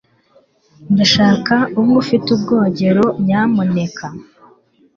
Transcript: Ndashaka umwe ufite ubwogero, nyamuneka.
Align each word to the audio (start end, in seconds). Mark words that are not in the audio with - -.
Ndashaka 0.93 1.55
umwe 1.79 1.95
ufite 2.03 2.27
ubwogero, 2.35 3.05
nyamuneka. 3.25 4.05